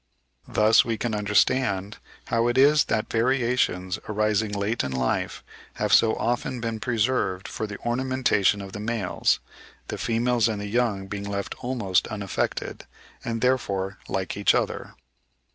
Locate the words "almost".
11.63-12.07